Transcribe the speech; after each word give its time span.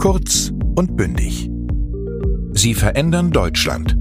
Kurz 0.00 0.50
und 0.76 0.96
bündig. 0.96 1.50
Sie 2.54 2.72
verändern 2.72 3.32
Deutschland. 3.32 3.98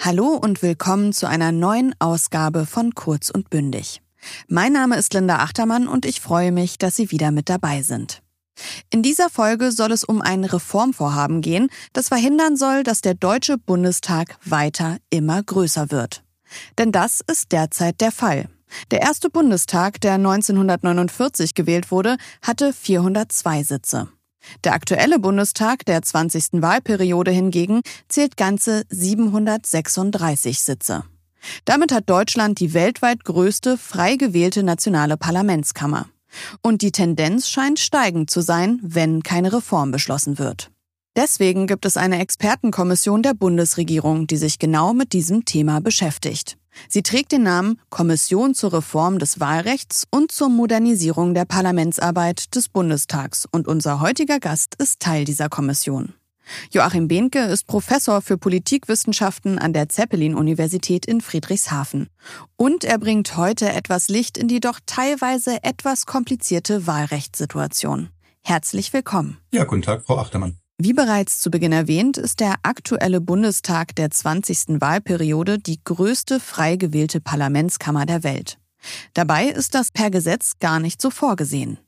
Hallo 0.00 0.30
und 0.30 0.62
willkommen 0.62 1.12
zu 1.12 1.28
einer 1.28 1.52
neuen 1.52 1.94
Ausgabe 2.00 2.66
von 2.66 2.96
Kurz 2.96 3.30
und 3.30 3.50
bündig. 3.50 4.02
Mein 4.48 4.72
Name 4.72 4.96
ist 4.96 5.14
Linda 5.14 5.36
Achtermann 5.36 5.86
und 5.86 6.06
ich 6.06 6.20
freue 6.20 6.50
mich, 6.50 6.76
dass 6.76 6.96
Sie 6.96 7.12
wieder 7.12 7.30
mit 7.30 7.48
dabei 7.48 7.82
sind. 7.82 8.24
In 8.90 9.04
dieser 9.04 9.30
Folge 9.30 9.70
soll 9.70 9.92
es 9.92 10.02
um 10.02 10.22
ein 10.22 10.42
Reformvorhaben 10.42 11.40
gehen, 11.40 11.68
das 11.92 12.08
verhindern 12.08 12.56
soll, 12.56 12.82
dass 12.82 13.00
der 13.00 13.14
Deutsche 13.14 13.58
Bundestag 13.58 14.38
weiter 14.44 14.96
immer 15.08 15.40
größer 15.40 15.92
wird. 15.92 16.24
Denn 16.78 16.90
das 16.90 17.20
ist 17.30 17.52
derzeit 17.52 18.00
der 18.00 18.10
Fall. 18.10 18.48
Der 18.90 19.02
erste 19.02 19.30
Bundestag, 19.30 20.00
der 20.00 20.14
1949 20.14 21.54
gewählt 21.54 21.90
wurde, 21.90 22.16
hatte 22.42 22.72
402 22.72 23.62
Sitze. 23.62 24.08
Der 24.64 24.74
aktuelle 24.74 25.18
Bundestag 25.18 25.84
der 25.86 26.02
20. 26.02 26.62
Wahlperiode 26.62 27.30
hingegen 27.30 27.80
zählt 28.08 28.36
ganze 28.36 28.84
736 28.88 30.60
Sitze. 30.60 31.04
Damit 31.64 31.92
hat 31.92 32.08
Deutschland 32.08 32.60
die 32.60 32.74
weltweit 32.74 33.24
größte 33.24 33.76
frei 33.76 34.16
gewählte 34.16 34.62
nationale 34.62 35.16
Parlamentskammer. 35.16 36.06
Und 36.62 36.82
die 36.82 36.92
Tendenz 36.92 37.48
scheint 37.48 37.78
steigend 37.78 38.30
zu 38.30 38.40
sein, 38.40 38.80
wenn 38.82 39.22
keine 39.22 39.52
Reform 39.52 39.90
beschlossen 39.90 40.38
wird. 40.38 40.70
Deswegen 41.14 41.66
gibt 41.66 41.84
es 41.84 41.98
eine 41.98 42.20
Expertenkommission 42.20 43.22
der 43.22 43.34
Bundesregierung, 43.34 44.26
die 44.26 44.38
sich 44.38 44.58
genau 44.58 44.94
mit 44.94 45.12
diesem 45.12 45.44
Thema 45.44 45.80
beschäftigt. 45.80 46.56
Sie 46.88 47.02
trägt 47.02 47.32
den 47.32 47.42
Namen 47.42 47.80
Kommission 47.90 48.54
zur 48.54 48.72
Reform 48.72 49.18
des 49.18 49.40
Wahlrechts 49.40 50.06
und 50.10 50.32
zur 50.32 50.48
Modernisierung 50.48 51.34
der 51.34 51.44
Parlamentsarbeit 51.44 52.54
des 52.54 52.68
Bundestags 52.68 53.46
und 53.50 53.68
unser 53.68 54.00
heutiger 54.00 54.40
Gast 54.40 54.74
ist 54.76 55.00
Teil 55.00 55.24
dieser 55.24 55.48
Kommission. 55.48 56.14
Joachim 56.70 57.08
Behnke 57.08 57.40
ist 57.40 57.66
Professor 57.66 58.20
für 58.20 58.36
Politikwissenschaften 58.36 59.58
an 59.58 59.72
der 59.72 59.88
Zeppelin-Universität 59.88 61.06
in 61.06 61.20
Friedrichshafen. 61.20 62.08
Und 62.56 62.84
er 62.84 62.98
bringt 62.98 63.36
heute 63.36 63.70
etwas 63.70 64.08
Licht 64.08 64.36
in 64.36 64.48
die 64.48 64.60
doch 64.60 64.80
teilweise 64.84 65.62
etwas 65.62 66.06
komplizierte 66.06 66.86
Wahlrechtssituation. 66.86 68.08
Herzlich 68.44 68.92
willkommen. 68.92 69.38
Ja, 69.52 69.64
guten 69.64 69.82
Tag, 69.82 70.02
Frau 70.04 70.18
Achtermann. 70.18 70.56
Wie 70.78 70.92
bereits 70.92 71.38
zu 71.40 71.50
Beginn 71.50 71.72
erwähnt, 71.72 72.16
ist 72.16 72.40
der 72.40 72.56
aktuelle 72.62 73.20
Bundestag 73.20 73.94
der 73.94 74.10
20. 74.10 74.80
Wahlperiode 74.80 75.58
die 75.58 75.78
größte 75.84 76.40
frei 76.40 76.76
gewählte 76.76 77.20
Parlamentskammer 77.20 78.06
der 78.06 78.24
Welt. 78.24 78.58
Dabei 79.14 79.46
ist 79.46 79.74
das 79.74 79.92
per 79.92 80.10
Gesetz 80.10 80.54
gar 80.58 80.80
nicht 80.80 81.00
so 81.00 81.10
vorgesehen. 81.10 81.78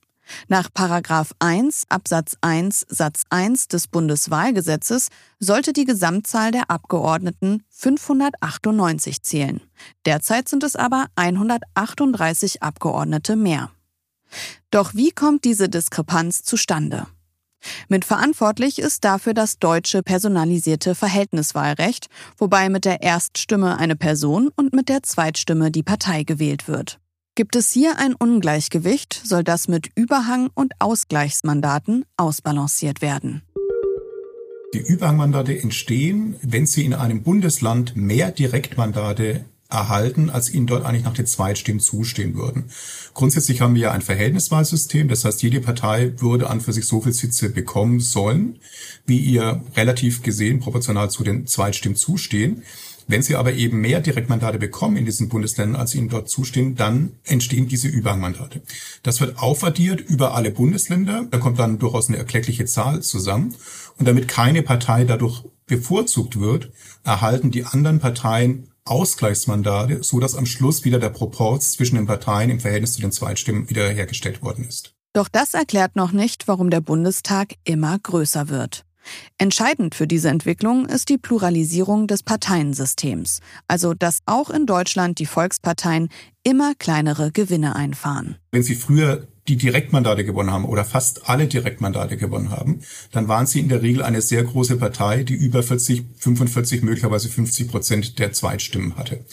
Nach 0.49 0.73
Paragraph 0.73 1.35
1 1.39 1.85
Absatz 1.89 2.37
1 2.41 2.87
Satz 2.89 3.25
1 3.31 3.69
des 3.69 3.89
Bundeswahlgesetzes 3.89 5.09
sollte 5.39 5.73
die 5.73 5.85
Gesamtzahl 5.85 6.51
der 6.51 6.71
Abgeordneten 6.71 7.63
598 7.71 9.23
zählen. 9.23 9.61
Derzeit 10.07 10.49
sind 10.49 10.63
es 10.63 10.77
aber 10.77 11.07
138 11.17 12.63
Abgeordnete 12.63 13.37
mehr. 13.37 13.71
Doch 14.71 14.95
wie 14.95 15.11
kommt 15.11 15.45
diese 15.45 15.69
Diskrepanz 15.69 16.43
zustande? 16.43 17.07
Mitverantwortlich 17.89 18.79
ist 18.79 19.05
dafür 19.05 19.35
das 19.35 19.59
deutsche 19.59 20.03
personalisierte 20.03 20.95
Verhältniswahlrecht, 20.95 22.09
wobei 22.39 22.69
mit 22.69 22.85
der 22.85 23.03
Erststimme 23.03 23.79
eine 23.79 23.97
Person 23.97 24.51
und 24.57 24.73
mit 24.73 24.89
der 24.89 25.03
Zweitstimme 25.03 25.71
die 25.71 25.83
Partei 25.83 26.23
gewählt 26.25 26.69
wird. 26.69 26.99
Gibt 27.37 27.57
es 27.57 27.71
hier 27.71 27.99
ein 27.99 28.15
Ungleichgewicht, 28.15 29.21
soll 29.25 29.43
das 29.43 29.67
mit 29.67 29.89
Überhang- 29.97 30.51
und 30.55 30.73
Ausgleichsmandaten 30.79 32.05
ausbalanciert 32.17 33.03
werden. 33.03 33.43
Die 34.73 34.79
Überhangmandate 34.79 35.57
entstehen, 35.61 36.37
wenn 36.43 36.67
Sie 36.67 36.85
in 36.85 36.95
einem 36.95 37.23
Bundesland 37.23 37.97
mehr 37.97 38.31
Direktmandate 38.31 39.45
erhalten, 39.75 40.31
als 40.31 40.53
ihnen 40.53 40.67
dort 40.67 40.85
eigentlich 40.85 41.05
nach 41.05 41.15
den 41.15 41.27
Zweitstimmen 41.27 41.81
zustehen 41.81 42.35
würden. 42.35 42.65
Grundsätzlich 43.13 43.61
haben 43.61 43.75
wir 43.75 43.83
ja 43.83 43.93
ein 43.93 44.03
Verhältniswahlsystem, 44.03 45.09
das 45.09 45.25
heißt, 45.25 45.43
jede 45.43 45.61
Partei 45.61 46.13
würde 46.19 46.49
an 46.49 46.61
für 46.61 46.73
sich 46.73 46.87
so 46.87 47.01
viel 47.01 47.13
Sitze 47.13 47.51
bekommen 47.51 48.01
sollen, 48.01 48.59
wie 49.07 49.19
ihr 49.19 49.63
relativ 49.77 50.23
gesehen 50.23 50.61
proportional 50.61 51.11
zu 51.11 51.25
den 51.25 51.47
Zweitstimmen 51.47 51.97
zustehen. 51.97 52.63
Wenn 53.07 53.23
sie 53.23 53.37
aber 53.37 53.53
eben 53.53 53.81
mehr 53.81 54.01
Direktmandate 54.01 54.59
bekommen 54.59 54.97
in 54.97 55.05
diesen 55.05 55.29
Bundesländern, 55.29 55.79
als 55.79 55.95
ihnen 55.95 56.09
dort 56.09 56.31
zustehen, 56.31 56.75
dann 56.75 57.13
entstehen 57.25 57.69
diese 57.69 57.89
Überhangmandate. 57.89 58.63
Das 59.03 59.21
wird 59.21 59.39
aufaddiert 59.39 60.01
über 60.01 60.35
alle 60.35 60.51
Bundesländer. 60.51 61.27
Da 61.31 61.39
kommt 61.39 61.59
dann 61.59 61.79
durchaus 61.79 62.09
eine 62.09 62.17
erkleckliche 62.17 62.65
Zahl 62.65 63.03
zusammen. 63.03 63.55
Und 63.99 64.09
damit 64.09 64.27
keine 64.27 64.63
Partei 64.63 65.05
dadurch 65.05 65.45
bevorzugt 65.67 66.41
wird, 66.41 66.71
erhalten 67.05 67.51
die 67.51 67.65
anderen 67.65 68.01
Parteien 68.01 68.69
Ausgleichsmandate, 68.87 70.03
so 70.03 70.21
dass 70.21 70.35
am 70.35 70.47
Schluss 70.47 70.85
wieder 70.85 70.99
der 70.99 71.11
Proporz 71.11 71.73
zwischen 71.73 71.97
den 71.97 72.07
Parteien 72.07 72.51
im 72.51 72.61
Verhältnis 72.61 72.95
zu 72.95 73.01
den 73.01 73.13
Zweitstimmen 73.13 73.71
wiederhergestellt 73.71 74.43
worden 74.43 74.65
ist. 74.65 74.95
Doch 75.15 75.29
das 75.29 75.55
erklärt 75.55 75.97
noch 75.97 76.13
nicht, 76.13 76.49
warum 76.49 76.71
der 76.71 76.81
Bundestag 76.81 77.55
immer 77.65 77.99
größer 77.99 78.49
wird. 78.49 78.85
Entscheidend 79.39 79.95
für 79.95 80.07
diese 80.07 80.29
Entwicklung 80.29 80.87
ist 80.87 81.09
die 81.09 81.19
Pluralisierung 81.19 82.07
des 82.07 82.23
Parteiensystems, 82.23 83.41
also 83.69 83.95
dass 83.95 84.21
auch 84.27 84.51
in 84.51 84.67
Deutschland 84.67 85.19
die 85.19 85.27
Volksparteien 85.27 86.09
immer 86.43 86.75
kleinere 86.75 87.31
Gewinne 87.31 87.77
einfahren. 87.77 88.37
Wenn 88.51 88.63
Sie 88.63 88.75
früher 88.75 89.29
die 89.49 89.57
Direktmandate 89.57 90.25
gewonnen 90.25 90.51
haben 90.51 90.65
oder 90.65 90.85
fast 90.85 91.29
alle 91.29 91.47
Direktmandate 91.47 92.17
gewonnen 92.17 92.51
haben, 92.51 92.81
dann 93.13 93.29
waren 93.29 93.47
sie 93.47 93.61
in 93.61 93.69
der 93.69 93.83
Regel 93.83 94.03
eine 94.03 94.23
sehr 94.23 94.43
große 94.43 94.77
Partei, 94.77 95.23
die 95.23 95.35
über 95.35 95.63
40, 95.63 96.05
45, 96.19 96.83
möglicherweise 96.83 97.29
50 97.29 97.69
Prozent 97.69 98.19
der 98.19 98.33
Zweitstimmen 98.33 98.97
hatte. 98.97 99.25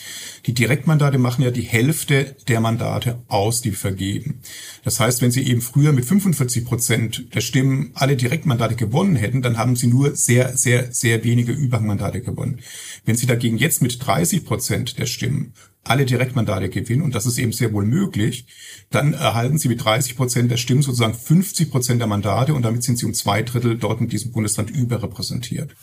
Die 0.45 0.53
Direktmandate 0.53 1.17
machen 1.17 1.43
ja 1.43 1.51
die 1.51 1.61
Hälfte 1.61 2.35
der 2.49 2.59
Mandate 2.59 3.19
aus, 3.29 3.61
die 3.61 3.71
vergeben. 3.71 4.41
Das 4.83 4.99
heißt, 4.99 5.21
wenn 5.21 5.31
sie 5.31 5.47
eben 5.47 5.61
früher 5.61 5.93
mit 5.93 6.03
45 6.03 6.65
Prozent 6.65 7.33
der 7.33 7.41
Stimmen 7.41 7.91
alle 7.93 8.17
Direktmandate 8.17 8.75
gewonnen 8.75 9.15
hätten, 9.15 9.41
dann 9.41 9.57
haben 9.57 9.77
sie 9.77 9.87
nur 9.87 10.15
sehr, 10.15 10.57
sehr, 10.57 10.91
sehr 10.91 11.23
wenige 11.23 11.53
Überhangmandate 11.53 12.21
gewonnen. 12.21 12.59
Wenn 13.05 13.15
sie 13.15 13.27
dagegen 13.27 13.57
jetzt 13.57 13.81
mit 13.81 14.05
30 14.05 14.43
Prozent 14.43 14.99
der 14.99 15.05
Stimmen 15.05 15.53
alle 15.83 16.05
Direktmandate 16.05 16.69
gewinnen, 16.69 17.01
und 17.01 17.15
das 17.15 17.25
ist 17.25 17.37
eben 17.37 17.51
sehr 17.51 17.73
wohl 17.73 17.85
möglich, 17.85 18.45
dann 18.91 19.13
erhalten 19.13 19.57
sie 19.57 19.67
mit 19.67 19.83
30 19.83 20.15
Prozent 20.15 20.51
der 20.51 20.57
Stimmen 20.57 20.83
sozusagen 20.83 21.13
50 21.13 21.71
Prozent 21.71 21.99
der 21.99 22.07
Mandate 22.07 22.53
und 22.53 22.63
damit 22.63 22.83
sind 22.83 22.97
sie 22.97 23.05
um 23.05 23.13
zwei 23.13 23.41
Drittel 23.41 23.77
dort 23.77 23.99
in 23.99 24.07
diesem 24.07 24.31
Bundesland 24.31 24.69
überrepräsentiert. 24.69 25.75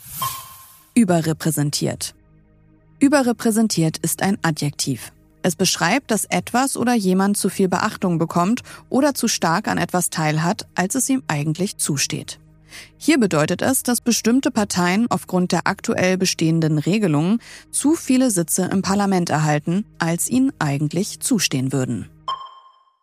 Überrepräsentiert. 0.95 2.15
Überrepräsentiert 2.99 3.97
ist 3.97 4.21
ein 4.21 4.37
Adjektiv. 4.41 5.11
Es 5.41 5.55
beschreibt, 5.55 6.11
dass 6.11 6.25
etwas 6.25 6.75
oder 6.75 6.93
jemand 6.93 7.37
zu 7.37 7.49
viel 7.49 7.69
Beachtung 7.69 8.17
bekommt 8.17 8.61
oder 8.89 9.13
zu 9.13 9.27
stark 9.27 9.67
an 9.67 9.77
etwas 9.77 10.09
teilhat, 10.09 10.67
als 10.75 10.95
es 10.95 11.09
ihm 11.09 11.23
eigentlich 11.27 11.77
zusteht. 11.77 12.39
Hier 12.97 13.19
bedeutet 13.19 13.61
es, 13.61 13.83
dass 13.83 14.01
bestimmte 14.01 14.51
Parteien 14.51 15.07
aufgrund 15.09 15.51
der 15.51 15.67
aktuell 15.67 16.17
bestehenden 16.17 16.79
Regelungen 16.79 17.39
zu 17.71 17.95
viele 17.95 18.31
Sitze 18.31 18.69
im 18.71 18.81
Parlament 18.81 19.29
erhalten, 19.29 19.85
als 19.97 20.29
ihnen 20.29 20.51
eigentlich 20.59 21.19
zustehen 21.19 21.71
würden. 21.71 22.09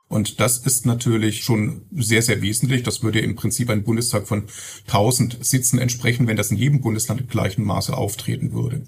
Und 0.09 0.39
das 0.41 0.59
ist 0.59 0.87
natürlich 0.87 1.43
schon 1.43 1.83
sehr, 1.93 2.23
sehr 2.23 2.41
wesentlich. 2.41 2.85
Das 2.85 3.03
würde 3.03 3.19
im 3.21 3.35
Prinzip 3.35 3.71
ein 3.71 3.83
Bundestag 3.83 4.29
von 4.29 4.45
1000 4.87 5.45
Sitzen 5.45 5.79
entsprechen, 5.79 6.29
wenn 6.29 6.37
das 6.37 6.53
in 6.53 6.57
jedem 6.57 6.81
Bundesland 6.81 7.21
im 7.21 7.29
gleichen 7.29 7.65
Maße 7.65 7.97
auftreten 7.97 8.53
würde. 8.53 8.85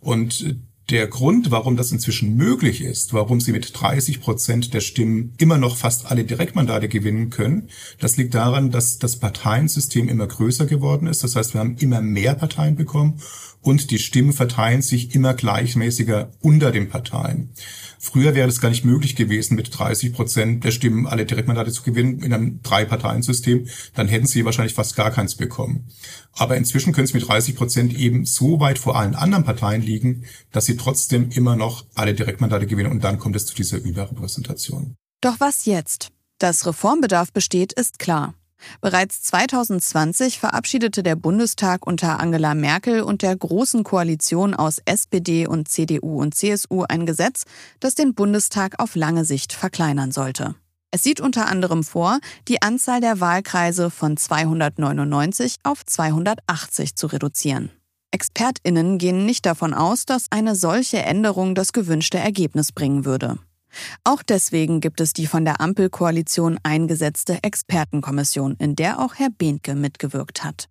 Und 0.00 0.56
der 0.90 1.06
Grund, 1.06 1.50
warum 1.52 1.76
das 1.76 1.92
inzwischen 1.92 2.36
möglich 2.36 2.82
ist, 2.82 3.12
warum 3.12 3.40
sie 3.40 3.52
mit 3.52 3.72
30 3.80 4.20
Prozent 4.20 4.74
der 4.74 4.80
Stimmen 4.80 5.34
immer 5.38 5.56
noch 5.56 5.76
fast 5.76 6.10
alle 6.10 6.24
Direktmandate 6.24 6.88
gewinnen 6.88 7.30
können, 7.30 7.68
das 8.00 8.16
liegt 8.16 8.34
daran, 8.34 8.70
dass 8.70 8.98
das 8.98 9.16
Parteiensystem 9.16 10.08
immer 10.08 10.26
größer 10.26 10.66
geworden 10.66 11.06
ist. 11.06 11.22
Das 11.22 11.36
heißt, 11.36 11.54
wir 11.54 11.60
haben 11.60 11.76
immer 11.78 12.00
mehr 12.00 12.34
Parteien 12.34 12.74
bekommen 12.74 13.20
und 13.62 13.90
die 13.90 13.98
Stimmen 13.98 14.32
verteilen 14.32 14.82
sich 14.82 15.14
immer 15.14 15.34
gleichmäßiger 15.34 16.32
unter 16.40 16.72
den 16.72 16.88
Parteien. 16.88 17.50
Früher 18.02 18.34
wäre 18.34 18.48
es 18.48 18.62
gar 18.62 18.70
nicht 18.70 18.86
möglich 18.86 19.14
gewesen, 19.14 19.56
mit 19.56 19.78
30 19.78 20.14
Prozent 20.14 20.64
der 20.64 20.70
Stimmen 20.70 21.06
alle 21.06 21.26
Direktmandate 21.26 21.70
zu 21.70 21.82
gewinnen 21.82 22.20
in 22.20 22.32
einem 22.32 22.62
Drei-Parteien-System. 22.62 23.66
Dann 23.94 24.08
hätten 24.08 24.26
sie 24.26 24.46
wahrscheinlich 24.46 24.72
fast 24.72 24.96
gar 24.96 25.10
keins 25.10 25.34
bekommen. 25.34 25.84
Aber 26.32 26.56
inzwischen 26.56 26.94
können 26.94 27.06
sie 27.06 27.18
mit 27.18 27.28
30 27.28 27.56
Prozent 27.56 27.94
eben 27.94 28.24
so 28.24 28.58
weit 28.58 28.78
vor 28.78 28.98
allen 28.98 29.14
anderen 29.14 29.44
Parteien 29.44 29.82
liegen, 29.82 30.24
dass 30.50 30.64
sie 30.64 30.78
trotzdem 30.80 31.30
immer 31.30 31.56
noch 31.56 31.84
alle 31.94 32.14
Direktmandate 32.14 32.66
gewinnen 32.66 32.90
und 32.90 33.04
dann 33.04 33.18
kommt 33.18 33.36
es 33.36 33.46
zu 33.46 33.54
dieser 33.54 33.78
Überrepräsentation. 33.78 34.96
Doch 35.20 35.36
was 35.38 35.66
jetzt? 35.66 36.08
Dass 36.38 36.66
Reformbedarf 36.66 37.32
besteht, 37.32 37.72
ist 37.72 37.98
klar. 37.98 38.34
Bereits 38.80 39.22
2020 39.22 40.38
verabschiedete 40.38 41.02
der 41.02 41.16
Bundestag 41.16 41.86
unter 41.86 42.20
Angela 42.20 42.54
Merkel 42.54 43.02
und 43.02 43.22
der 43.22 43.36
Großen 43.36 43.84
Koalition 43.84 44.54
aus 44.54 44.80
SPD 44.84 45.46
und 45.46 45.68
CDU 45.68 46.20
und 46.20 46.34
CSU 46.34 46.84
ein 46.88 47.06
Gesetz, 47.06 47.44
das 47.80 47.94
den 47.94 48.14
Bundestag 48.14 48.78
auf 48.78 48.96
lange 48.96 49.24
Sicht 49.24 49.52
verkleinern 49.52 50.12
sollte. 50.12 50.54
Es 50.90 51.02
sieht 51.02 51.20
unter 51.20 51.46
anderem 51.46 51.84
vor, 51.84 52.18
die 52.48 52.62
Anzahl 52.62 53.00
der 53.00 53.20
Wahlkreise 53.20 53.90
von 53.90 54.16
299 54.16 55.56
auf 55.62 55.86
280 55.86 56.96
zu 56.96 57.06
reduzieren. 57.06 57.70
Expertinnen 58.12 58.98
gehen 58.98 59.24
nicht 59.24 59.46
davon 59.46 59.72
aus, 59.72 60.04
dass 60.04 60.26
eine 60.30 60.56
solche 60.56 60.98
Änderung 60.98 61.54
das 61.54 61.72
gewünschte 61.72 62.18
Ergebnis 62.18 62.72
bringen 62.72 63.04
würde. 63.04 63.38
Auch 64.02 64.22
deswegen 64.24 64.80
gibt 64.80 65.00
es 65.00 65.12
die 65.12 65.26
von 65.26 65.44
der 65.44 65.60
Ampelkoalition 65.60 66.58
eingesetzte 66.64 67.42
Expertenkommission, 67.42 68.56
in 68.58 68.74
der 68.74 68.98
auch 68.98 69.14
Herr 69.14 69.30
Behnke 69.30 69.76
mitgewirkt 69.76 70.42
hat. 70.42 70.68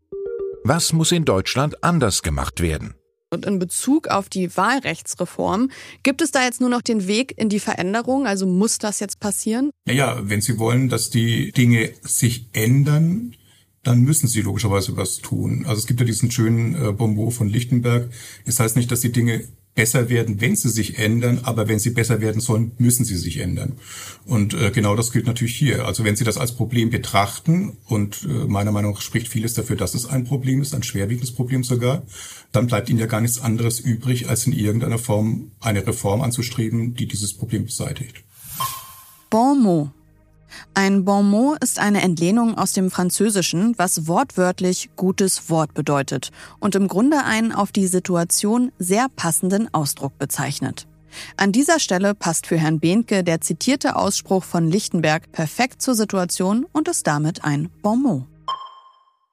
Was 0.66 0.92
muss 0.92 1.14
in 1.14 1.24
Deutschland 1.24 1.82
anders 1.84 2.22
gemacht 2.22 2.60
werden? 2.60 2.96
Und 3.32 3.46
in 3.46 3.60
Bezug 3.60 4.08
auf 4.08 4.28
die 4.28 4.58
Wahlrechtsreform, 4.58 5.70
gibt 6.04 6.22
es 6.22 6.32
da 6.32 6.44
jetzt 6.44 6.62
nur 6.62 6.70
noch 6.70 6.82
den 6.82 7.08
Weg 7.08 7.34
in 7.38 7.48
die 7.48 7.60
Veränderung? 7.60 8.26
Also 8.26 8.48
muss 8.48 8.80
das 8.80 9.00
jetzt 9.00 9.20
passieren? 9.20 9.70
Naja, 9.86 10.18
wenn 10.24 10.42
Sie 10.42 10.58
wollen, 10.58 10.90
dass 10.90 11.12
die 11.12 11.52
Dinge 11.52 11.94
sich 12.02 12.50
ändern, 12.54 13.36
dann 13.84 14.02
müssen 14.02 14.28
sie 14.28 14.42
logischerweise 14.42 14.98
was 14.98 15.18
tun. 15.18 15.66
Also 15.66 15.80
es 15.80 15.88
gibt 15.88 16.00
ja 16.00 16.06
diesen 16.06 16.32
schönen 16.32 16.76
äh, 16.76 16.92
Bonbon 16.92 17.32
von 17.32 17.48
Lichtenberg. 17.48 18.10
Es 18.46 18.60
heißt 18.60 18.76
nicht, 18.76 18.92
dass 18.92 19.02
die 19.02 19.12
Dinge 19.12 19.44
besser 19.76 20.10
werden, 20.10 20.42
wenn 20.42 20.58
sie 20.58 20.68
sich 20.68 20.98
ändern, 20.98 21.40
aber 21.44 21.70
wenn 21.70 21.80
sie 21.80 21.92
besser 21.92 22.20
werden 22.20 22.42
sollen, 22.42 22.74
müssen 22.80 23.06
sie 23.06 23.16
sich 23.16 23.38
ändern. 23.38 23.78
Und 24.26 24.54
äh, 24.54 24.72
genau 24.72 24.96
das 24.96 25.12
gilt 25.14 25.26
natürlich 25.26 25.56
hier. 25.56 25.86
Also 25.86 26.04
wenn 26.04 26.18
Sie 26.18 26.26
das 26.26 26.38
als 26.38 26.54
Problem 26.54 26.90
betrachten, 26.90 27.78
und 27.86 28.26
äh, 28.26 28.46
meiner 28.46 28.74
Meinung 28.74 28.94
nach 28.94 29.02
spricht 29.02 29.30
vieles 29.30 29.54
dafür, 29.54 29.78
dass 29.78 29.96
es 29.96 30.06
ein 30.06 30.26
Problem 30.26 30.62
ist, 30.62 30.76
ein 30.76 30.84
schwerwiegendes 30.84 31.32
Problem 31.32 31.64
sogar, 31.64 32.04
dann 32.52 32.68
bleibt 32.68 32.90
Ihnen 32.90 33.00
ja 33.00 33.06
gar 33.06 33.22
nichts 33.22 33.40
anderes 33.40 33.80
übrig, 33.80 34.28
als 34.28 34.46
in 34.48 34.54
irgendeiner 34.54 35.00
Form 35.00 35.52
eine 35.62 35.88
Reform 35.88 36.22
anzustreben, 36.22 36.96
die 36.96 37.08
dieses 37.08 37.34
Problem 37.34 37.64
beseitigt. 37.66 38.24
Bon 39.30 39.62
mot. 39.64 39.99
Ein 40.74 41.06
Bon 41.06 41.30
mot 41.30 41.62
ist 41.64 41.80
eine 41.80 42.02
Entlehnung 42.02 42.58
aus 42.58 42.74
dem 42.74 42.92
Französischen, 42.92 43.74
was 43.78 44.08
wortwörtlich 44.08 44.90
gutes 44.96 45.50
Wort 45.50 45.74
bedeutet 45.74 46.32
und 46.60 46.76
im 46.76 46.88
Grunde 46.88 47.24
einen 47.24 47.52
auf 47.52 47.72
die 47.72 47.88
Situation 47.88 48.72
sehr 48.80 49.08
passenden 49.16 49.74
Ausdruck 49.74 50.18
bezeichnet. 50.18 50.88
An 51.38 51.52
dieser 51.52 51.80
Stelle 51.80 52.14
passt 52.14 52.48
für 52.48 52.58
Herrn 52.58 52.80
Behnke 52.80 53.24
der 53.24 53.42
zitierte 53.42 53.96
Ausspruch 53.96 54.44
von 54.44 54.70
Lichtenberg 54.70 55.32
perfekt 55.32 55.82
zur 55.82 55.96
Situation 55.96 56.66
und 56.72 56.88
ist 56.88 57.08
damit 57.08 57.44
ein 57.44 57.70
Bon 57.82 58.02
mot. 58.02 58.28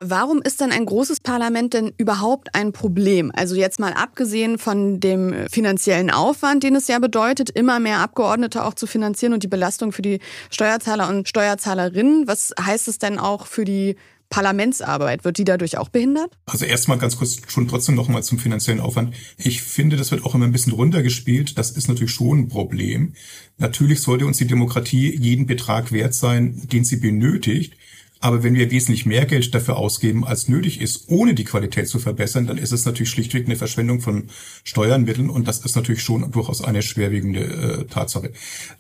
Warum 0.00 0.42
ist 0.42 0.60
denn 0.60 0.72
ein 0.72 0.84
großes 0.84 1.20
Parlament 1.20 1.72
denn 1.72 1.94
überhaupt 1.96 2.54
ein 2.54 2.72
Problem? 2.72 3.32
Also 3.34 3.54
jetzt 3.54 3.80
mal 3.80 3.94
abgesehen 3.94 4.58
von 4.58 5.00
dem 5.00 5.48
finanziellen 5.50 6.10
Aufwand, 6.10 6.64
den 6.64 6.76
es 6.76 6.86
ja 6.86 6.98
bedeutet, 6.98 7.48
immer 7.48 7.80
mehr 7.80 8.00
Abgeordnete 8.00 8.62
auch 8.62 8.74
zu 8.74 8.86
finanzieren 8.86 9.32
und 9.32 9.42
die 9.42 9.48
Belastung 9.48 9.92
für 9.92 10.02
die 10.02 10.20
Steuerzahler 10.50 11.08
und 11.08 11.26
Steuerzahlerinnen. 11.26 12.28
Was 12.28 12.52
heißt 12.60 12.88
es 12.88 12.98
denn 12.98 13.18
auch 13.18 13.46
für 13.46 13.64
die 13.64 13.96
Parlamentsarbeit, 14.28 15.24
wird 15.24 15.38
die 15.38 15.44
dadurch 15.44 15.78
auch 15.78 15.88
behindert? 15.88 16.30
Also 16.44 16.66
erstmal 16.66 16.98
ganz 16.98 17.16
kurz 17.16 17.38
schon 17.48 17.66
trotzdem 17.66 17.94
nochmal 17.94 18.22
zum 18.22 18.38
finanziellen 18.38 18.80
Aufwand. 18.80 19.14
Ich 19.38 19.62
finde, 19.62 19.96
das 19.96 20.10
wird 20.10 20.26
auch 20.26 20.34
immer 20.34 20.44
ein 20.44 20.52
bisschen 20.52 20.74
runtergespielt. 20.74 21.56
Das 21.56 21.70
ist 21.70 21.88
natürlich 21.88 22.12
schon 22.12 22.40
ein 22.40 22.48
Problem. 22.48 23.14
Natürlich 23.56 24.02
sollte 24.02 24.26
uns 24.26 24.36
die 24.36 24.46
Demokratie 24.46 25.16
jeden 25.16 25.46
Betrag 25.46 25.90
wert 25.90 26.12
sein, 26.12 26.68
den 26.70 26.84
sie 26.84 26.96
benötigt. 26.96 27.72
Aber 28.20 28.42
wenn 28.42 28.54
wir 28.54 28.70
wesentlich 28.70 29.04
mehr 29.04 29.26
Geld 29.26 29.54
dafür 29.54 29.76
ausgeben, 29.76 30.24
als 30.24 30.48
nötig 30.48 30.80
ist, 30.80 31.04
ohne 31.08 31.34
die 31.34 31.44
Qualität 31.44 31.88
zu 31.88 31.98
verbessern, 31.98 32.46
dann 32.46 32.56
ist 32.56 32.72
es 32.72 32.86
natürlich 32.86 33.10
schlichtweg 33.10 33.46
eine 33.46 33.56
Verschwendung 33.56 34.00
von 34.00 34.28
Steuernmitteln 34.64 35.28
und 35.28 35.46
das 35.46 35.58
ist 35.60 35.76
natürlich 35.76 36.02
schon 36.02 36.30
durchaus 36.30 36.64
eine 36.64 36.82
schwerwiegende 36.82 37.40
äh, 37.40 37.84
Tatsache. 37.84 38.32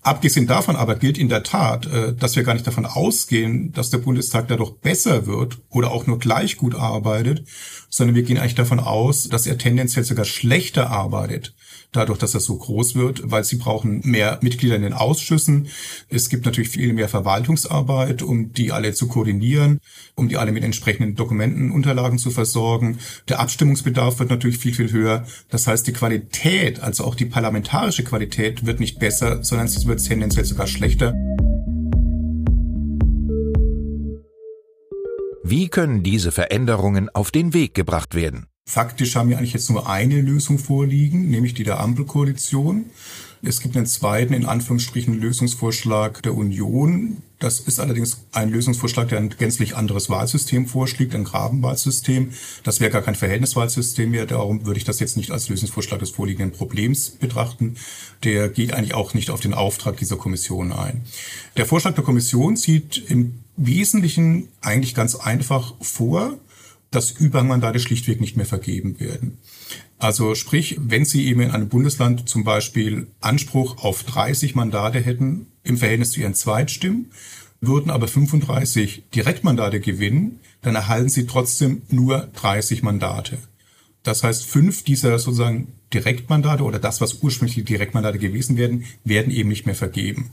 Abgesehen 0.02 0.46
davon 0.46 0.76
aber 0.76 0.94
gilt 0.94 1.18
in 1.18 1.28
der 1.28 1.42
Tat, 1.42 1.86
äh, 1.86 2.14
dass 2.14 2.34
wir 2.34 2.44
gar 2.44 2.54
nicht 2.54 2.66
davon 2.66 2.86
ausgehen, 2.86 3.72
dass 3.72 3.90
der 3.90 3.98
Bundestag 3.98 4.48
dadurch 4.48 4.72
besser 4.76 5.26
wird 5.26 5.58
oder 5.68 5.90
auch 5.90 6.06
nur 6.06 6.18
gleich 6.18 6.56
gut 6.56 6.74
arbeitet, 6.74 7.44
sondern 7.96 8.14
wir 8.14 8.22
gehen 8.24 8.36
eigentlich 8.36 8.54
davon 8.54 8.78
aus, 8.78 9.28
dass 9.28 9.46
er 9.46 9.56
tendenziell 9.56 10.04
sogar 10.04 10.26
schlechter 10.26 10.90
arbeitet 10.90 11.54
dadurch, 11.92 12.18
dass 12.18 12.32
das 12.32 12.44
so 12.44 12.56
groß 12.56 12.94
wird, 12.94 13.30
weil 13.30 13.44
sie 13.44 13.56
brauchen 13.56 14.02
mehr 14.04 14.38
Mitglieder 14.42 14.76
in 14.76 14.82
den 14.82 14.92
Ausschüssen. 14.92 15.68
Es 16.08 16.28
gibt 16.28 16.44
natürlich 16.44 16.68
viel 16.68 16.92
mehr 16.92 17.08
Verwaltungsarbeit, 17.08 18.22
um 18.22 18.52
die 18.52 18.72
alle 18.72 18.92
zu 18.92 19.08
koordinieren, 19.08 19.80
um 20.14 20.28
die 20.28 20.36
alle 20.36 20.52
mit 20.52 20.62
entsprechenden 20.62 21.14
Dokumenten, 21.14 21.70
Unterlagen 21.70 22.18
zu 22.18 22.30
versorgen. 22.30 22.98
Der 23.28 23.40
Abstimmungsbedarf 23.40 24.18
wird 24.18 24.30
natürlich 24.30 24.58
viel, 24.58 24.74
viel 24.74 24.92
höher. 24.92 25.26
Das 25.48 25.66
heißt, 25.66 25.86
die 25.86 25.92
Qualität, 25.92 26.80
also 26.80 27.04
auch 27.04 27.14
die 27.14 27.26
parlamentarische 27.26 28.04
Qualität 28.04 28.66
wird 28.66 28.80
nicht 28.80 28.98
besser, 28.98 29.42
sondern 29.42 29.66
es 29.66 29.86
wird 29.86 30.04
tendenziell 30.04 30.44
sogar 30.44 30.66
schlechter. 30.66 31.14
Wie 35.48 35.68
können 35.68 36.02
diese 36.02 36.32
Veränderungen 36.32 37.08
auf 37.08 37.30
den 37.30 37.54
Weg 37.54 37.72
gebracht 37.72 38.16
werden? 38.16 38.48
Faktisch 38.68 39.14
haben 39.14 39.30
wir 39.30 39.38
eigentlich 39.38 39.52
jetzt 39.52 39.70
nur 39.70 39.88
eine 39.88 40.20
Lösung 40.20 40.58
vorliegen, 40.58 41.30
nämlich 41.30 41.54
die 41.54 41.62
der 41.62 41.78
Ampelkoalition. 41.78 42.86
Es 43.42 43.60
gibt 43.60 43.76
einen 43.76 43.86
zweiten, 43.86 44.34
in 44.34 44.44
Anführungsstrichen, 44.44 45.20
Lösungsvorschlag 45.20 46.20
der 46.24 46.34
Union. 46.34 47.18
Das 47.38 47.60
ist 47.60 47.78
allerdings 47.78 48.24
ein 48.32 48.50
Lösungsvorschlag, 48.50 49.08
der 49.08 49.18
ein 49.18 49.28
gänzlich 49.28 49.76
anderes 49.76 50.10
Wahlsystem 50.10 50.66
vorschlägt, 50.66 51.14
ein 51.14 51.22
Grabenwahlsystem. 51.22 52.32
Das 52.64 52.80
wäre 52.80 52.90
gar 52.90 53.02
kein 53.02 53.14
Verhältniswahlsystem 53.14 54.10
mehr. 54.10 54.26
Darum 54.26 54.66
würde 54.66 54.78
ich 54.78 54.84
das 54.84 54.98
jetzt 54.98 55.16
nicht 55.16 55.30
als 55.30 55.48
Lösungsvorschlag 55.48 56.00
des 56.00 56.10
vorliegenden 56.10 56.50
Problems 56.50 57.10
betrachten. 57.10 57.76
Der 58.24 58.48
geht 58.48 58.72
eigentlich 58.72 58.94
auch 58.94 59.14
nicht 59.14 59.30
auf 59.30 59.38
den 59.38 59.54
Auftrag 59.54 59.96
dieser 59.96 60.16
Kommission 60.16 60.72
ein. 60.72 61.02
Der 61.56 61.66
Vorschlag 61.66 61.94
der 61.94 62.02
Kommission 62.02 62.56
sieht 62.56 62.96
im 63.08 63.44
Wesentlichen 63.56 64.48
eigentlich 64.60 64.94
ganz 64.94 65.14
einfach 65.14 65.74
vor, 65.80 66.38
dass 66.90 67.10
Überhangmandate 67.10 67.80
schlichtweg 67.80 68.20
nicht 68.20 68.36
mehr 68.36 68.46
vergeben 68.46 69.00
werden. 69.00 69.38
Also 69.98 70.34
sprich, 70.34 70.76
wenn 70.80 71.04
Sie 71.04 71.26
eben 71.26 71.40
in 71.40 71.50
einem 71.50 71.68
Bundesland 71.68 72.28
zum 72.28 72.44
Beispiel 72.44 73.06
Anspruch 73.20 73.82
auf 73.82 74.02
30 74.04 74.54
Mandate 74.54 75.00
hätten 75.00 75.46
im 75.62 75.78
Verhältnis 75.78 76.12
zu 76.12 76.20
Ihren 76.20 76.34
Zweitstimmen, 76.34 77.10
würden 77.60 77.90
aber 77.90 78.06
35 78.06 79.04
Direktmandate 79.14 79.80
gewinnen, 79.80 80.40
dann 80.62 80.74
erhalten 80.74 81.08
Sie 81.08 81.26
trotzdem 81.26 81.82
nur 81.88 82.28
30 82.34 82.82
Mandate. 82.82 83.38
Das 84.06 84.22
heißt, 84.22 84.44
fünf 84.44 84.84
dieser 84.84 85.18
sozusagen 85.18 85.72
Direktmandate 85.92 86.62
oder 86.62 86.78
das, 86.78 87.00
was 87.00 87.22
ursprünglich 87.22 87.56
die 87.56 87.64
Direktmandate 87.64 88.18
gewesen 88.18 88.56
werden, 88.56 88.84
werden 89.04 89.32
eben 89.32 89.48
nicht 89.48 89.66
mehr 89.66 89.74
vergeben. 89.74 90.30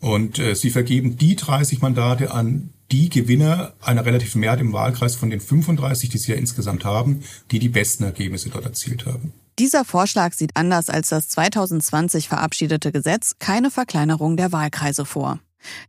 Und 0.00 0.40
äh, 0.40 0.56
sie 0.56 0.70
vergeben 0.70 1.16
die 1.16 1.36
30 1.36 1.80
Mandate 1.80 2.32
an 2.32 2.70
die 2.90 3.08
Gewinner 3.08 3.74
einer 3.80 4.04
relativen 4.04 4.40
Mehrheit 4.40 4.60
im 4.60 4.72
Wahlkreis 4.72 5.14
von 5.14 5.30
den 5.30 5.40
35, 5.40 6.10
die 6.10 6.18
sie 6.18 6.32
ja 6.32 6.38
insgesamt 6.38 6.84
haben, 6.84 7.22
die 7.52 7.60
die 7.60 7.68
besten 7.68 8.02
Ergebnisse 8.02 8.50
dort 8.50 8.64
erzielt 8.64 9.06
haben. 9.06 9.32
Dieser 9.58 9.84
Vorschlag 9.84 10.32
sieht 10.32 10.56
anders 10.56 10.90
als 10.90 11.10
das 11.10 11.28
2020 11.28 12.28
verabschiedete 12.28 12.90
Gesetz 12.90 13.36
keine 13.38 13.70
Verkleinerung 13.70 14.36
der 14.36 14.50
Wahlkreise 14.50 15.04
vor. 15.04 15.38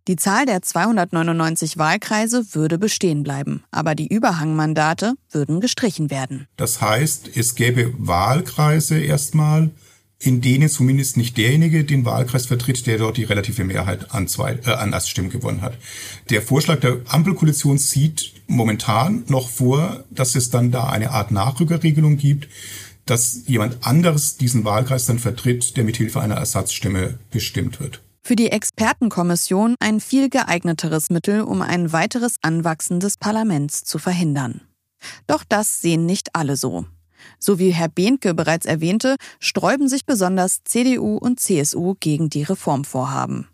Die 0.07 0.15
Zahl 0.15 0.45
der 0.45 0.61
299 0.61 1.77
Wahlkreise 1.77 2.45
würde 2.53 2.77
bestehen 2.77 3.23
bleiben, 3.23 3.63
aber 3.71 3.95
die 3.95 4.07
Überhangmandate 4.07 5.13
würden 5.31 5.61
gestrichen 5.61 6.09
werden. 6.09 6.47
Das 6.57 6.81
heißt, 6.81 7.31
es 7.35 7.55
gäbe 7.55 7.93
Wahlkreise 7.97 8.99
erstmal, 8.99 9.71
in 10.19 10.41
denen 10.41 10.69
zumindest 10.69 11.17
nicht 11.17 11.37
derjenige 11.37 11.83
den 11.83 12.05
Wahlkreis 12.05 12.45
vertritt, 12.45 12.85
der 12.87 12.97
dort 12.97 13.17
die 13.17 13.25
relative 13.25 13.63
Mehrheit 13.63 14.11
an, 14.11 14.27
zwei, 14.27 14.53
äh, 14.65 14.71
an 14.71 14.93
Erststimmen 14.93 15.29
gewonnen 15.29 15.61
hat. 15.61 15.77
Der 16.29 16.41
Vorschlag 16.41 16.79
der 16.79 17.01
Ampelkoalition 17.07 17.77
sieht 17.77 18.33
momentan 18.47 19.23
noch 19.27 19.49
vor, 19.49 20.03
dass 20.11 20.35
es 20.35 20.49
dann 20.49 20.71
da 20.71 20.89
eine 20.89 21.11
Art 21.11 21.31
Nachrückerregelung 21.31 22.17
gibt, 22.17 22.47
dass 23.05 23.41
jemand 23.47 23.85
anderes 23.85 24.37
diesen 24.37 24.63
Wahlkreis 24.63 25.05
dann 25.05 25.19
vertritt, 25.19 25.75
der 25.75 25.83
mithilfe 25.83 26.21
einer 26.21 26.35
Ersatzstimme 26.35 27.19
bestimmt 27.31 27.79
wird. 27.81 28.01
Für 28.25 28.37
die 28.37 28.51
Expertenkommission 28.51 29.75
ein 29.81 29.99
viel 29.99 30.29
geeigneteres 30.29 31.09
Mittel, 31.09 31.41
um 31.41 31.61
ein 31.61 31.91
weiteres 31.91 32.37
Anwachsen 32.41 33.01
des 33.01 33.17
Parlaments 33.17 33.83
zu 33.83 33.99
verhindern. 33.99 34.61
Doch 35.27 35.43
das 35.43 35.81
sehen 35.81 36.05
nicht 36.05 36.33
alle 36.33 36.55
so. 36.55 36.85
So 37.37 37.59
wie 37.59 37.71
Herr 37.71 37.89
Behnke 37.89 38.33
bereits 38.33 38.65
erwähnte, 38.65 39.17
sträuben 39.39 39.89
sich 39.89 40.05
besonders 40.05 40.63
CDU 40.63 41.17
und 41.17 41.41
CSU 41.41 41.95
gegen 41.99 42.29
die 42.29 42.43
Reformvorhaben. 42.43 43.49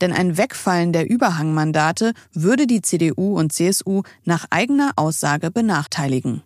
Denn 0.00 0.12
ein 0.12 0.36
Wegfallen 0.36 0.92
der 0.92 1.08
Überhangmandate 1.08 2.12
würde 2.32 2.66
die 2.66 2.82
CDU 2.82 3.38
und 3.38 3.52
CSU 3.52 4.02
nach 4.24 4.46
eigener 4.50 4.94
Aussage 4.96 5.52
benachteiligen. 5.52 6.42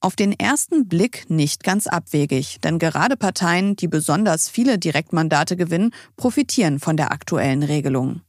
Auf 0.00 0.16
den 0.16 0.32
ersten 0.32 0.88
Blick 0.88 1.28
nicht 1.28 1.64
ganz 1.64 1.86
abwegig, 1.86 2.58
denn 2.62 2.78
gerade 2.78 3.16
Parteien, 3.16 3.76
die 3.76 3.88
besonders 3.88 4.48
viele 4.48 4.78
Direktmandate 4.78 5.56
gewinnen, 5.56 5.92
profitieren 6.16 6.78
von 6.78 6.96
der 6.96 7.12
aktuellen 7.12 7.62
Regelung. 7.62 8.22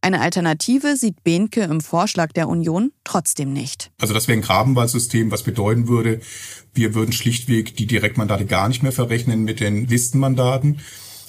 Eine 0.00 0.20
Alternative 0.20 0.96
sieht 0.96 1.24
Behnke 1.24 1.62
im 1.62 1.80
Vorschlag 1.80 2.32
der 2.32 2.48
Union 2.48 2.92
trotzdem 3.02 3.52
nicht. 3.52 3.90
Also 4.00 4.14
das 4.14 4.28
wäre 4.28 4.38
ein 4.38 4.42
Grabenwahlsystem, 4.42 5.30
was 5.30 5.42
bedeuten 5.42 5.88
würde, 5.88 6.20
wir 6.74 6.94
würden 6.94 7.12
schlichtweg 7.12 7.76
die 7.76 7.86
Direktmandate 7.86 8.46
gar 8.46 8.68
nicht 8.68 8.82
mehr 8.82 8.92
verrechnen 8.92 9.44
mit 9.44 9.60
den 9.60 9.86
Listenmandaten. 9.86 10.80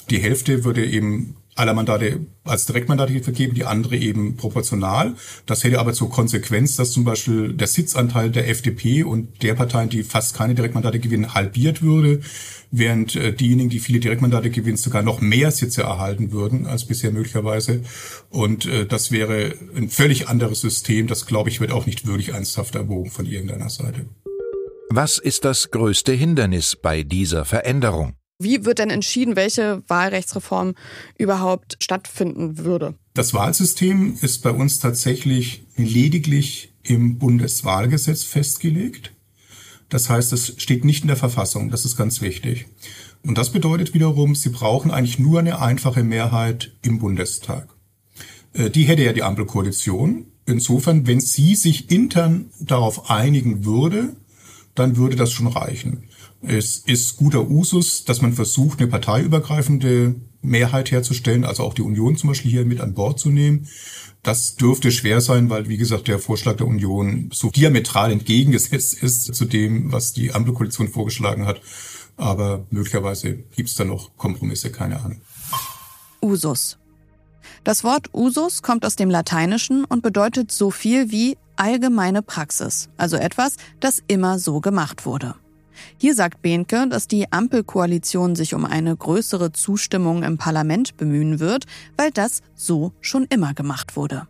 Die 0.09 0.19
Hälfte 0.19 0.63
würde 0.63 0.85
eben 0.85 1.37
aller 1.55 1.73
Mandate 1.73 2.19
als 2.43 2.65
Direktmandate 2.65 3.23
vergeben, 3.23 3.55
die 3.55 3.63
andere 3.63 3.95
eben 3.95 4.35
proportional. 4.35 5.15
Das 5.45 5.63
hätte 5.63 5.79
aber 5.79 5.93
zur 5.93 6.09
Konsequenz, 6.09 6.75
dass 6.75 6.91
zum 6.91 7.05
Beispiel 7.05 7.53
der 7.53 7.67
Sitzanteil 7.67 8.29
der 8.29 8.49
FDP 8.49 9.03
und 9.03 9.41
der 9.41 9.55
Parteien, 9.55 9.89
die 9.89 10.03
fast 10.03 10.35
keine 10.35 10.53
Direktmandate 10.53 10.99
gewinnen, 10.99 11.33
halbiert 11.33 11.81
würde, 11.81 12.19
während 12.71 13.15
äh, 13.15 13.33
diejenigen, 13.33 13.69
die 13.69 13.79
viele 13.79 13.99
Direktmandate 13.99 14.49
gewinnen, 14.49 14.77
sogar 14.77 15.01
noch 15.01 15.21
mehr 15.21 15.49
Sitze 15.51 15.83
erhalten 15.83 16.33
würden 16.33 16.67
als 16.67 16.85
bisher 16.85 17.11
möglicherweise. 17.11 17.81
Und 18.29 18.65
äh, 18.65 18.85
das 18.85 19.11
wäre 19.11 19.53
ein 19.75 19.89
völlig 19.89 20.27
anderes 20.27 20.59
System. 20.59 21.07
Das, 21.07 21.25
glaube 21.25 21.49
ich, 21.49 21.61
wird 21.61 21.71
auch 21.71 21.85
nicht 21.85 22.05
würdig 22.05 22.29
ernsthaft 22.29 22.75
erwogen 22.75 23.11
von 23.11 23.25
irgendeiner 23.25 23.69
Seite. 23.69 24.05
Was 24.89 25.17
ist 25.17 25.45
das 25.45 25.71
größte 25.71 26.11
Hindernis 26.11 26.75
bei 26.75 27.03
dieser 27.03 27.45
Veränderung? 27.45 28.13
Wie 28.37 28.65
wird 28.65 28.79
denn 28.79 28.89
entschieden, 28.89 29.35
welche 29.35 29.81
Wahlrechtsreform 29.87 30.75
überhaupt 31.17 31.77
stattfinden 31.81 32.57
würde? 32.57 32.95
Das 33.13 33.33
Wahlsystem 33.33 34.17
ist 34.21 34.43
bei 34.43 34.51
uns 34.51 34.79
tatsächlich 34.79 35.63
lediglich 35.77 36.73
im 36.83 37.17
Bundeswahlgesetz 37.17 38.23
festgelegt. 38.23 39.13
Das 39.87 40.09
heißt, 40.09 40.33
es 40.33 40.55
steht 40.57 40.83
nicht 40.83 41.03
in 41.03 41.07
der 41.07 41.15
Verfassung. 41.15 41.69
Das 41.69 41.85
ist 41.85 41.95
ganz 41.95 42.21
wichtig. 42.21 42.65
Und 43.23 43.37
das 43.37 43.51
bedeutet 43.51 43.93
wiederum, 43.93 44.35
Sie 44.35 44.49
brauchen 44.49 44.91
eigentlich 44.91 45.19
nur 45.19 45.39
eine 45.39 45.61
einfache 45.61 46.03
Mehrheit 46.03 46.75
im 46.81 46.99
Bundestag. 46.99 47.69
Äh, 48.53 48.69
die 48.69 48.83
hätte 48.83 49.03
ja 49.03 49.13
die 49.13 49.23
Ampelkoalition. 49.23 50.25
Insofern, 50.45 51.07
wenn 51.07 51.19
sie 51.19 51.55
sich 51.55 51.89
intern 51.89 52.51
darauf 52.59 53.09
einigen 53.09 53.65
würde, 53.65 54.15
dann 54.75 54.97
würde 54.97 55.15
das 55.15 55.31
schon 55.31 55.47
reichen. 55.47 56.03
Es 56.41 56.77
ist 56.77 57.17
guter 57.17 57.49
Usus, 57.49 58.05
dass 58.05 58.21
man 58.21 58.33
versucht, 58.33 58.79
eine 58.79 58.89
parteiübergreifende 58.89 60.15
Mehrheit 60.41 60.91
herzustellen, 60.91 61.43
also 61.43 61.63
auch 61.63 61.73
die 61.73 61.81
Union 61.81 62.17
zum 62.17 62.29
Beispiel 62.29 62.51
hier 62.51 62.65
mit 62.65 62.81
an 62.81 62.93
Bord 62.93 63.19
zu 63.19 63.29
nehmen. 63.29 63.67
Das 64.21 64.55
dürfte 64.55 64.91
schwer 64.91 65.21
sein, 65.21 65.49
weil, 65.49 65.69
wie 65.69 65.77
gesagt, 65.77 66.07
der 66.07 66.19
Vorschlag 66.19 66.57
der 66.57 66.67
Union 66.67 67.29
so 67.33 67.49
diametral 67.49 68.11
entgegengesetzt 68.11 69.01
ist 69.01 69.35
zu 69.35 69.45
dem, 69.45 69.91
was 69.91 70.13
die 70.13 70.33
Ampelkoalition 70.33 70.87
vorgeschlagen 70.87 71.45
hat. 71.45 71.61
Aber 72.17 72.65
möglicherweise 72.69 73.33
gibt 73.55 73.69
es 73.69 73.75
da 73.75 73.85
noch 73.85 74.15
Kompromisse, 74.17 74.71
keine 74.71 74.99
Ahnung. 74.99 75.21
Usus. 76.21 76.77
Das 77.63 77.83
Wort 77.83 78.13
Usus 78.13 78.61
kommt 78.61 78.85
aus 78.85 78.95
dem 78.95 79.09
Lateinischen 79.09 79.85
und 79.85 80.01
bedeutet 80.01 80.51
so 80.51 80.71
viel 80.71 81.11
wie 81.11 81.37
allgemeine 81.55 82.21
Praxis, 82.21 82.89
also 82.97 83.17
etwas, 83.17 83.55
das 83.79 84.01
immer 84.07 84.39
so 84.39 84.59
gemacht 84.59 85.05
wurde. 85.05 85.35
Hier 85.97 86.15
sagt 86.15 86.41
Behnke, 86.41 86.87
dass 86.87 87.07
die 87.07 87.31
Ampelkoalition 87.31 88.35
sich 88.35 88.53
um 88.53 88.65
eine 88.65 88.95
größere 88.95 89.51
Zustimmung 89.51 90.23
im 90.23 90.37
Parlament 90.37 90.97
bemühen 90.97 91.39
wird, 91.39 91.65
weil 91.97 92.11
das 92.11 92.41
so 92.55 92.93
schon 93.01 93.25
immer 93.25 93.53
gemacht 93.53 93.95
wurde. 93.95 94.27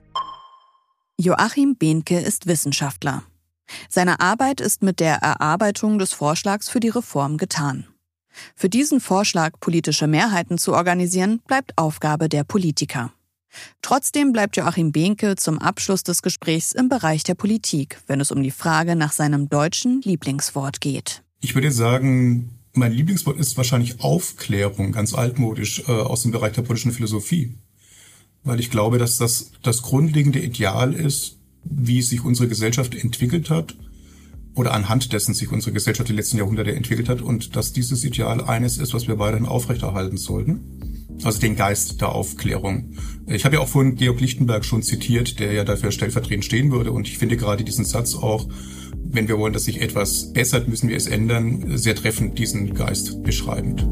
Joachim 1.17 1.75
Behnke 1.75 2.19
ist 2.19 2.45
Wissenschaftler. 2.45 3.23
Seine 3.89 4.19
Arbeit 4.19 4.61
ist 4.61 4.83
mit 4.83 4.99
der 4.99 5.15
Erarbeitung 5.15 5.97
des 5.97 6.13
Vorschlags 6.13 6.69
für 6.69 6.79
die 6.79 6.89
Reform 6.89 7.37
getan. 7.37 7.87
Für 8.55 8.69
diesen 8.69 8.99
Vorschlag, 8.99 9.53
politische 9.59 10.07
Mehrheiten 10.07 10.57
zu 10.57 10.73
organisieren, 10.73 11.39
bleibt 11.47 11.77
Aufgabe 11.77 12.29
der 12.29 12.43
Politiker. 12.43 13.11
Trotzdem 13.81 14.33
bleibt 14.33 14.57
Joachim 14.57 14.91
Behnke 14.91 15.35
zum 15.37 15.59
Abschluss 15.59 16.03
des 16.03 16.21
Gesprächs 16.21 16.73
im 16.73 16.89
Bereich 16.89 17.23
der 17.23 17.35
Politik, 17.35 18.01
wenn 18.07 18.19
es 18.19 18.31
um 18.31 18.43
die 18.43 18.51
Frage 18.51 18.95
nach 18.95 19.13
seinem 19.13 19.47
deutschen 19.47 20.01
Lieblingswort 20.01 20.81
geht. 20.81 21.24
Ich 21.41 21.55
würde 21.55 21.71
sagen, 21.71 22.59
mein 22.73 22.91
Lieblingswort 22.91 23.39
ist 23.39 23.57
wahrscheinlich 23.57 24.01
Aufklärung, 24.01 24.91
ganz 24.91 25.13
altmodisch 25.13 25.83
äh, 25.87 25.91
aus 25.91 26.23
dem 26.23 26.31
Bereich 26.31 26.53
der 26.53 26.63
politischen 26.63 26.91
Philosophie. 26.91 27.55
Weil 28.43 28.59
ich 28.59 28.69
glaube, 28.69 28.97
dass 28.97 29.17
das 29.17 29.51
das 29.63 29.81
grundlegende 29.81 30.39
Ideal 30.39 30.93
ist, 30.93 31.37
wie 31.63 32.01
sich 32.01 32.23
unsere 32.23 32.47
Gesellschaft 32.47 32.93
entwickelt 32.95 33.49
hat 33.49 33.75
oder 34.53 34.73
anhand 34.73 35.11
dessen 35.13 35.33
sich 35.33 35.51
unsere 35.51 35.73
Gesellschaft 35.73 36.09
die 36.09 36.13
letzten 36.13 36.37
Jahrhunderte 36.37 36.73
entwickelt 36.73 37.09
hat 37.09 37.21
und 37.21 37.55
dass 37.55 37.73
dieses 37.73 38.03
Ideal 38.03 38.43
eines 38.43 38.77
ist, 38.77 38.93
was 38.93 39.07
wir 39.07 39.19
weiterhin 39.19 39.45
aufrechterhalten 39.45 40.17
sollten. 40.17 40.74
Also 41.23 41.39
den 41.39 41.55
Geist 41.55 42.01
der 42.01 42.09
Aufklärung. 42.09 42.93
Ich 43.27 43.45
habe 43.45 43.55
ja 43.55 43.61
auch 43.61 43.67
vorhin 43.67 43.95
Georg 43.95 44.19
Lichtenberg 44.19 44.65
schon 44.65 44.83
zitiert, 44.83 45.39
der 45.39 45.53
ja 45.53 45.63
dafür 45.63 45.91
stellvertretend 45.91 46.45
stehen 46.45 46.71
würde 46.71 46.91
und 46.91 47.07
ich 47.07 47.17
finde 47.17 47.37
gerade 47.37 47.63
diesen 47.63 47.85
Satz 47.85 48.15
auch 48.15 48.47
wenn 49.15 49.27
wir 49.27 49.37
wollen, 49.37 49.53
dass 49.53 49.63
sich 49.63 49.81
etwas 49.81 50.33
bessert, 50.33 50.67
müssen 50.67 50.89
wir 50.89 50.97
es 50.97 51.07
ändern, 51.07 51.77
sehr 51.77 51.95
treffend 51.95 52.37
diesen 52.37 52.73
Geist 52.73 53.23
beschreibend. 53.23 53.87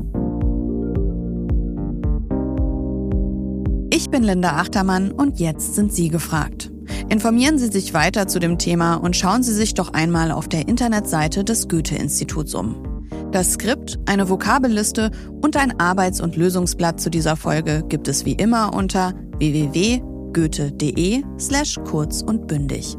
Ich 3.89 4.09
bin 4.09 4.23
Linda 4.23 4.57
Achtermann 4.57 5.11
und 5.11 5.39
jetzt 5.39 5.75
sind 5.75 5.93
Sie 5.93 6.09
gefragt. 6.09 6.71
Informieren 7.09 7.57
Sie 7.57 7.67
sich 7.67 7.93
weiter 7.93 8.27
zu 8.27 8.39
dem 8.39 8.57
Thema 8.57 8.95
und 8.95 9.15
schauen 9.15 9.43
Sie 9.43 9.53
sich 9.53 9.73
doch 9.75 9.93
einmal 9.93 10.31
auf 10.31 10.47
der 10.47 10.67
Internetseite 10.67 11.43
des 11.43 11.67
Goethe-Instituts 11.67 12.53
um. 12.53 12.92
Das 13.33 13.53
Skript, 13.53 13.97
eine 14.05 14.29
Vokabelliste 14.29 15.09
und 15.41 15.57
ein 15.57 15.79
Arbeits- 15.79 16.21
und 16.21 16.35
Lösungsblatt 16.35 17.01
zu 17.01 17.09
dieser 17.09 17.35
Folge 17.35 17.83
gibt 17.89 18.07
es 18.07 18.25
wie 18.25 18.33
immer 18.33 18.75
unter 18.75 19.15
www.goethe.de 19.39 21.23
slash 21.39 21.79
kurz 21.83 22.21
und 22.21 22.45
bündig. 22.45 22.95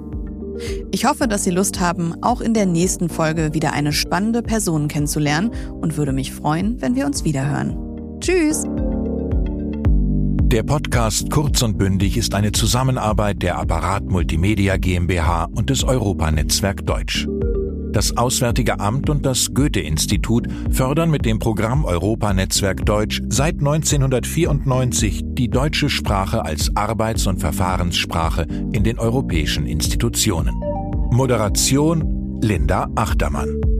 Ich 0.91 1.05
hoffe, 1.05 1.29
dass 1.29 1.45
Sie 1.45 1.53
Lust 1.53 1.79
haben, 1.79 2.17
auch 2.21 2.41
in 2.41 2.53
der 2.53 2.67
nächsten 2.67 3.09
Folge 3.09 3.55
wieder 3.55 3.75
eine 3.75 3.93
spannende 3.93 4.43
Person 4.43 4.89
kennenzulernen 4.89 5.53
und 5.81 5.97
würde 5.97 6.13
mich 6.13 6.33
freuen, 6.33 6.83
wenn 6.83 6.97
wir 6.97 7.07
uns 7.07 7.23
wiederhören. 7.23 7.77
Tschüss! 8.19 8.65
Der 10.47 10.65
Podcast 10.65 11.31
Kurz 11.31 11.63
und 11.63 11.79
Bündig 11.79 12.17
ist 12.17 12.35
eine 12.35 12.51
Zusammenarbeit 12.51 13.41
der 13.41 13.57
Apparat 13.57 14.03
Multimedia 14.07 14.79
GmbH 14.79 15.45
und 15.55 15.71
des 15.71 15.85
Europanetzwerk 15.85 16.85
Deutsch. 16.85 17.29
Das 17.95 18.17
Auswärtige 18.17 18.81
Amt 18.81 19.09
und 19.09 19.25
das 19.25 19.55
Goethe-Institut 19.55 20.49
fördern 20.73 21.11
mit 21.11 21.25
dem 21.25 21.39
Programm 21.39 21.85
Europanetzwerk 21.85 22.85
Deutsch 22.85 23.23
seit 23.29 23.61
1994 23.61 25.23
die 25.25 25.49
deutsche 25.49 25.89
Sprache 25.89 26.45
als 26.45 26.77
Arbeits- 26.77 27.29
und 27.29 27.39
Verfahrenssprache 27.39 28.49
in 28.73 28.83
den 28.83 28.99
europäischen 28.99 29.67
Institutionen. 29.67 30.57
Moderation 31.13 32.41
Linda 32.43 32.89
Achtermann 32.97 33.74